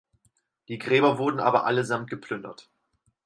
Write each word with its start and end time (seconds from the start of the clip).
Die 0.67 0.79
Gräber 0.79 1.19
wurden 1.19 1.39
aber 1.39 1.67
allesamt 1.67 2.09
geplündert. 2.09 2.71